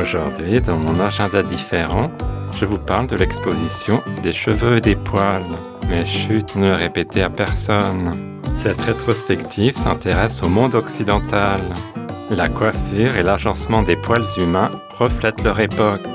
Aujourd'hui, 0.00 0.60
dans 0.60 0.78
mon 0.78 0.98
agenda 1.00 1.42
différent, 1.42 2.10
je 2.58 2.64
vous 2.64 2.78
parle 2.78 3.06
de 3.08 3.16
l'exposition 3.16 4.02
des 4.22 4.32
cheveux 4.32 4.78
et 4.78 4.80
des 4.80 4.96
poils. 4.96 5.44
Mais 5.88 6.06
chut, 6.06 6.56
ne 6.56 6.68
le 6.68 6.74
répétez 6.74 7.22
à 7.22 7.28
personne. 7.28 8.40
Cette 8.56 8.80
rétrospective 8.80 9.74
s'intéresse 9.74 10.42
au 10.42 10.48
monde 10.48 10.74
occidental. 10.74 11.60
La 12.30 12.48
coiffure 12.48 13.16
et 13.16 13.22
l'agencement 13.22 13.82
des 13.82 13.96
poils 13.96 14.24
humains 14.38 14.70
reflètent 14.92 15.42
leur 15.42 15.60
époque. 15.60 16.08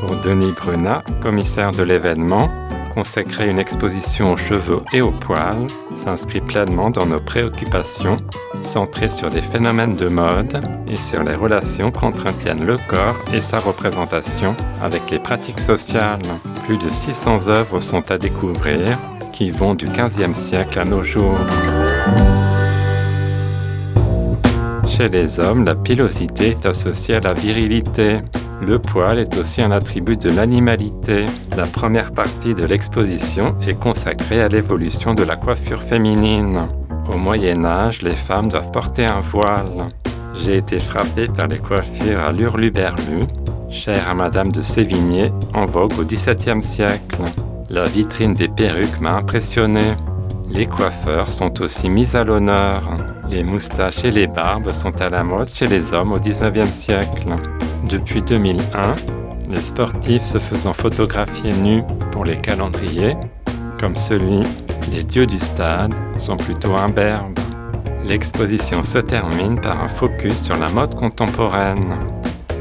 Pour 0.00 0.16
Denis 0.16 0.52
Brunat, 0.52 1.02
commissaire 1.22 1.70
de 1.70 1.84
l'événement, 1.84 2.50
consacrer 2.94 3.48
une 3.48 3.58
exposition 3.58 4.32
aux 4.32 4.36
cheveux 4.36 4.82
et 4.92 5.00
aux 5.00 5.10
poils 5.10 5.66
s'inscrit 5.96 6.40
pleinement 6.40 6.90
dans 6.90 7.06
nos 7.06 7.20
préoccupations, 7.20 8.18
centrées 8.62 9.10
sur 9.10 9.30
des 9.30 9.42
phénomènes 9.42 9.96
de 9.96 10.08
mode 10.08 10.60
et 10.86 10.96
sur 10.96 11.22
les 11.22 11.34
relations 11.34 11.90
qu'entretiennent 11.90 12.64
le 12.64 12.76
corps 12.76 13.16
et 13.32 13.40
sa 13.40 13.58
représentation 13.58 14.56
avec 14.82 15.10
les 15.10 15.18
pratiques 15.18 15.60
sociales. 15.60 16.20
Plus 16.66 16.78
de 16.78 16.90
600 16.90 17.48
œuvres 17.48 17.80
sont 17.80 18.10
à 18.10 18.18
découvrir 18.18 18.98
qui 19.32 19.50
vont 19.50 19.74
du 19.74 19.86
15e 19.86 20.34
siècle 20.34 20.78
à 20.78 20.84
nos 20.84 21.02
jours. 21.02 21.38
Chez 24.86 25.08
les 25.08 25.40
hommes, 25.40 25.64
la 25.64 25.74
pilosité 25.74 26.50
est 26.50 26.66
associée 26.66 27.14
à 27.14 27.20
la 27.20 27.32
virilité. 27.32 28.20
Le 28.62 28.78
poil 28.78 29.18
est 29.18 29.38
aussi 29.38 29.62
un 29.62 29.70
attribut 29.70 30.18
de 30.18 30.30
l'animalité. 30.30 31.24
La 31.56 31.64
première 31.64 32.12
partie 32.12 32.54
de 32.54 32.64
l'exposition 32.64 33.56
est 33.66 33.78
consacrée 33.78 34.42
à 34.42 34.48
l'évolution 34.48 35.14
de 35.14 35.22
la 35.22 35.36
coiffure 35.36 35.82
féminine. 35.82 36.68
Au 37.10 37.16
Moyen 37.16 37.64
Âge, 37.64 38.02
les 38.02 38.14
femmes 38.14 38.50
doivent 38.50 38.70
porter 38.70 39.06
un 39.06 39.20
voile. 39.20 39.88
J'ai 40.34 40.58
été 40.58 40.78
frappé 40.78 41.26
par 41.26 41.48
les 41.48 41.58
coiffures 41.58 42.20
à 42.20 42.32
l'hurluberlu, 42.32 43.24
chères 43.70 44.08
à 44.08 44.14
Madame 44.14 44.52
de 44.52 44.60
Sévigné, 44.60 45.32
en 45.54 45.64
vogue 45.64 45.98
au 45.98 46.04
XVIIe 46.04 46.62
siècle. 46.62 47.22
La 47.70 47.84
vitrine 47.84 48.34
des 48.34 48.48
perruques 48.48 49.00
m'a 49.00 49.16
impressionné. 49.16 49.82
Les 50.50 50.66
coiffeurs 50.66 51.28
sont 51.28 51.62
aussi 51.62 51.88
mis 51.88 52.14
à 52.14 52.24
l'honneur. 52.24 52.82
Les 53.30 53.42
moustaches 53.42 54.04
et 54.04 54.10
les 54.10 54.26
barbes 54.26 54.72
sont 54.72 55.00
à 55.00 55.08
la 55.08 55.24
mode 55.24 55.48
chez 55.48 55.66
les 55.66 55.94
hommes 55.94 56.12
au 56.12 56.18
XIXe 56.18 56.70
siècle. 56.70 57.36
Depuis 57.88 58.22
2001, 58.22 58.94
les 59.48 59.60
sportifs 59.60 60.24
se 60.24 60.38
faisant 60.38 60.72
photographier 60.72 61.52
nus 61.52 61.82
pour 62.12 62.24
les 62.24 62.36
calendriers, 62.36 63.16
comme 63.78 63.96
celui 63.96 64.40
Les 64.92 65.04
dieux 65.04 65.26
du 65.26 65.38
stade, 65.38 65.94
sont 66.18 66.36
plutôt 66.36 66.76
imberbes. 66.76 67.38
L'exposition 68.04 68.82
se 68.82 68.98
termine 68.98 69.60
par 69.60 69.82
un 69.82 69.88
focus 69.88 70.42
sur 70.42 70.56
la 70.56 70.68
mode 70.68 70.94
contemporaine. 70.94 71.98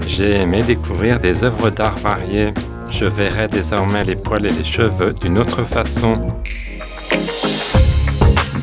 J'ai 0.08 0.42
aimé 0.42 0.62
découvrir 0.64 1.20
des 1.20 1.44
œuvres 1.44 1.70
d'art 1.70 1.98
variées. 1.98 2.54
Je 2.90 3.06
verrai 3.06 3.48
désormais 3.48 4.04
les 4.04 4.16
poils 4.16 4.46
et 4.46 4.52
les 4.52 4.64
cheveux 4.64 5.14
d'une 5.14 5.38
autre 5.38 5.64
façon. 5.64 6.20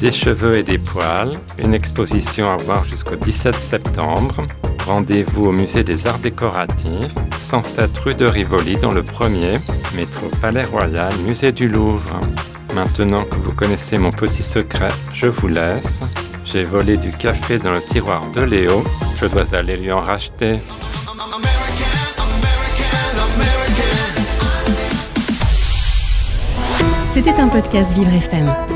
Des 0.00 0.12
cheveux 0.12 0.58
et 0.58 0.62
des 0.62 0.76
poils, 0.76 1.32
une 1.58 1.72
exposition 1.72 2.50
à 2.50 2.56
voir 2.56 2.84
jusqu'au 2.84 3.16
17 3.16 3.62
septembre. 3.62 4.46
Rendez-vous 4.86 5.44
au 5.44 5.52
musée 5.52 5.84
des 5.84 6.06
arts 6.06 6.18
décoratifs, 6.18 7.14
107 7.40 7.96
rue 7.98 8.14
de 8.14 8.26
Rivoli 8.26 8.76
dans 8.76 8.92
le 8.92 9.02
premier, 9.02 9.58
métro 9.94 10.28
Palais 10.42 10.64
Royal, 10.64 11.12
musée 11.26 11.52
du 11.52 11.68
Louvre. 11.68 12.20
Maintenant 12.74 13.24
que 13.24 13.36
vous 13.36 13.52
connaissez 13.52 13.96
mon 13.96 14.10
petit 14.10 14.42
secret, 14.42 14.90
je 15.14 15.28
vous 15.28 15.48
laisse. 15.48 16.00
J'ai 16.44 16.62
volé 16.62 16.98
du 16.98 17.10
café 17.10 17.56
dans 17.56 17.72
le 17.72 17.80
tiroir 17.80 18.30
de 18.32 18.42
Léo, 18.42 18.84
je 19.18 19.26
dois 19.26 19.54
aller 19.54 19.78
lui 19.78 19.90
en 19.92 20.02
racheter. 20.02 20.58
C'était 27.12 27.40
un 27.40 27.48
podcast 27.48 27.94
Vivre 27.94 28.12
FM. 28.12 28.75